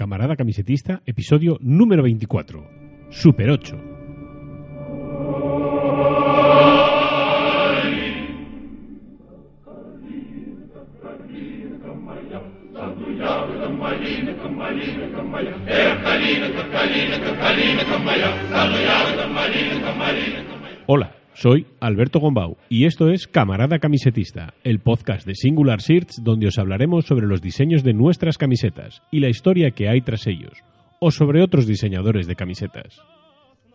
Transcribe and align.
Camarada 0.00 0.34
Camisetista, 0.34 1.02
episodio 1.04 1.58
número 1.60 2.02
24. 2.02 2.66
Super 3.10 3.50
8. 3.50 3.76
Hola, 20.86 21.19
soy 21.40 21.66
Alberto 21.80 22.20
Gombau 22.20 22.58
y 22.68 22.84
esto 22.84 23.08
es 23.08 23.26
Camarada 23.26 23.78
Camisetista, 23.78 24.52
el 24.62 24.78
podcast 24.78 25.26
de 25.26 25.34
Singular 25.34 25.78
Shirts 25.78 26.22
donde 26.22 26.46
os 26.46 26.58
hablaremos 26.58 27.06
sobre 27.06 27.26
los 27.26 27.40
diseños 27.40 27.82
de 27.82 27.94
nuestras 27.94 28.36
camisetas 28.36 29.02
y 29.10 29.20
la 29.20 29.30
historia 29.30 29.70
que 29.70 29.88
hay 29.88 30.02
tras 30.02 30.26
ellos, 30.26 30.52
o 30.98 31.10
sobre 31.10 31.42
otros 31.42 31.66
diseñadores 31.66 32.26
de 32.26 32.36
camisetas. 32.36 33.00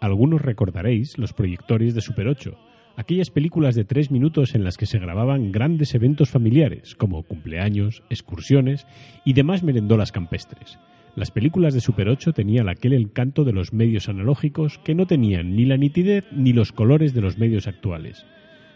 Algunos 0.00 0.40
recordaréis 0.40 1.18
los 1.18 1.34
proyectores 1.34 1.94
de 1.94 2.00
Super 2.00 2.28
8, 2.28 2.56
aquellas 2.96 3.28
películas 3.28 3.74
de 3.74 3.84
tres 3.84 4.10
minutos 4.10 4.54
en 4.54 4.64
las 4.64 4.78
que 4.78 4.86
se 4.86 4.98
grababan 4.98 5.52
grandes 5.52 5.94
eventos 5.94 6.30
familiares 6.30 6.94
como 6.94 7.24
cumpleaños, 7.24 8.02
excursiones 8.08 8.86
y 9.26 9.34
demás 9.34 9.62
merendolas 9.62 10.12
campestres. 10.12 10.78
Las 11.16 11.30
películas 11.30 11.74
de 11.74 11.80
Super 11.80 12.08
8 12.08 12.32
tenían 12.32 12.68
aquel 12.68 12.92
encanto 12.92 13.44
de 13.44 13.52
los 13.52 13.72
medios 13.72 14.08
analógicos 14.08 14.78
que 14.78 14.94
no 14.94 15.06
tenían 15.06 15.56
ni 15.56 15.64
la 15.64 15.76
nitidez 15.76 16.24
ni 16.32 16.52
los 16.52 16.72
colores 16.72 17.14
de 17.14 17.20
los 17.20 17.36
medios 17.36 17.66
actuales. 17.66 18.24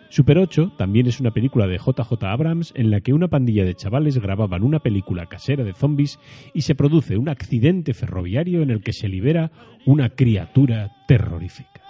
Super 0.08 0.38
8 0.38 0.72
también 0.76 1.06
es 1.06 1.20
una 1.20 1.32
película 1.32 1.66
de 1.66 1.78
JJ 1.78 2.22
Abrams 2.24 2.72
en 2.76 2.90
la 2.90 3.00
que 3.00 3.12
una 3.12 3.28
pandilla 3.28 3.64
de 3.64 3.74
chavales 3.74 4.18
grababan 4.18 4.62
una 4.62 4.80
película 4.80 5.26
casera 5.26 5.64
de 5.64 5.74
zombies 5.74 6.18
y 6.52 6.62
se 6.62 6.74
produce 6.74 7.16
un 7.16 7.28
accidente 7.28 7.94
ferroviario 7.94 8.62
en 8.62 8.70
el 8.70 8.80
que 8.80 8.92
se 8.92 9.08
libera 9.08 9.50
una 9.86 10.10
criatura 10.10 10.92
terrorífica. 11.08 11.82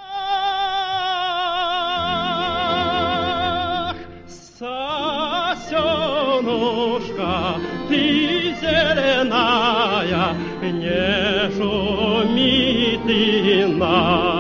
не 10.63 11.51
шуми 11.57 12.99
ты 13.07 13.67
нам. 13.67 14.34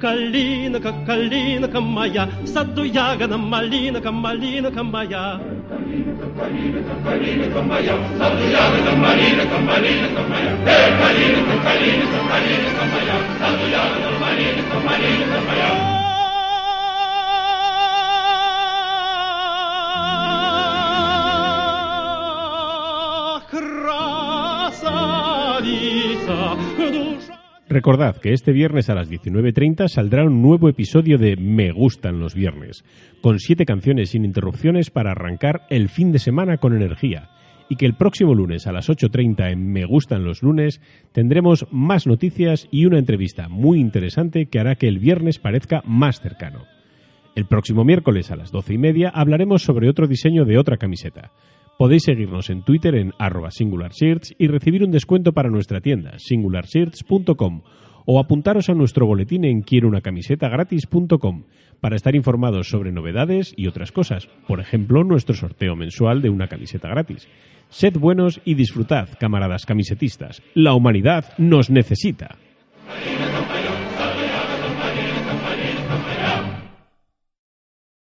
калинка, 0.00 0.92
калинка 1.06 1.80
моя, 1.80 2.28
в 2.42 2.46
саду 2.46 2.84
ягода 2.84 3.38
малинка, 3.38 4.12
малинка 4.12 4.82
моя. 4.82 5.40
Калинка, 5.68 6.26
калинка, 6.38 6.94
калинка 7.04 7.62
моя, 7.62 7.96
в 7.96 8.18
саду 8.18 8.44
ягода 8.48 8.92
малинка, 8.96 9.58
малинка 9.58 10.22
моя. 10.30 10.52
Эй, 10.66 10.88
калинка, 11.00 11.54
калинка, 11.66 12.18
калинка 12.30 12.82
моя, 12.92 13.16
в 13.28 13.38
саду 13.40 13.66
ягода 13.70 14.10
малинка, 14.20 14.76
малинка 14.86 15.38
моя. 15.46 15.96
красавица, 25.16 26.36
душа. 26.76 27.45
Recordad 27.68 28.18
que 28.18 28.32
este 28.32 28.52
viernes 28.52 28.88
a 28.90 28.94
las 28.94 29.10
19.30 29.10 29.88
saldrá 29.88 30.24
un 30.24 30.40
nuevo 30.40 30.68
episodio 30.68 31.18
de 31.18 31.36
Me 31.36 31.72
gustan 31.72 32.20
los 32.20 32.32
viernes, 32.32 32.84
con 33.20 33.40
siete 33.40 33.66
canciones 33.66 34.10
sin 34.10 34.24
interrupciones 34.24 34.90
para 34.90 35.10
arrancar 35.10 35.62
el 35.68 35.88
fin 35.88 36.12
de 36.12 36.20
semana 36.20 36.58
con 36.58 36.76
energía. 36.76 37.30
Y 37.68 37.74
que 37.74 37.86
el 37.86 37.96
próximo 37.96 38.36
lunes 38.36 38.68
a 38.68 38.72
las 38.72 38.88
8.30 38.88 39.50
en 39.50 39.72
Me 39.72 39.84
gustan 39.84 40.22
los 40.22 40.44
lunes 40.44 40.80
tendremos 41.10 41.66
más 41.72 42.06
noticias 42.06 42.68
y 42.70 42.86
una 42.86 43.00
entrevista 43.00 43.48
muy 43.48 43.80
interesante 43.80 44.46
que 44.46 44.60
hará 44.60 44.76
que 44.76 44.86
el 44.86 45.00
viernes 45.00 45.40
parezca 45.40 45.82
más 45.84 46.20
cercano. 46.20 46.66
El 47.34 47.46
próximo 47.46 47.84
miércoles 47.84 48.30
a 48.30 48.36
las 48.36 48.52
12 48.52 48.74
y 48.74 48.78
media 48.78 49.08
hablaremos 49.08 49.62
sobre 49.62 49.90
otro 49.90 50.06
diseño 50.06 50.44
de 50.44 50.56
otra 50.56 50.76
camiseta. 50.76 51.32
Podéis 51.78 52.04
seguirnos 52.04 52.48
en 52.48 52.62
Twitter 52.62 52.94
en 52.94 53.12
arroba 53.18 53.50
y 54.38 54.46
recibir 54.48 54.82
un 54.82 54.90
descuento 54.90 55.32
para 55.32 55.50
nuestra 55.50 55.82
tienda 55.82 56.18
singularshirts.com 56.18 57.62
o 58.06 58.18
apuntaros 58.18 58.70
a 58.70 58.74
nuestro 58.74 59.06
boletín 59.06 59.44
en 59.44 59.60
quierounacamisetagratis.com 59.60 61.44
para 61.80 61.96
estar 61.96 62.14
informados 62.14 62.68
sobre 62.68 62.92
novedades 62.92 63.52
y 63.56 63.66
otras 63.66 63.92
cosas, 63.92 64.28
por 64.46 64.60
ejemplo 64.60 65.04
nuestro 65.04 65.34
sorteo 65.34 65.76
mensual 65.76 66.22
de 66.22 66.30
una 66.30 66.48
camiseta 66.48 66.88
gratis. 66.88 67.28
Sed 67.68 67.98
buenos 67.98 68.40
y 68.44 68.54
disfrutad, 68.54 69.10
camaradas 69.18 69.66
camisetistas. 69.66 70.42
La 70.54 70.72
humanidad 70.72 71.34
nos 71.36 71.68
necesita. 71.68 72.36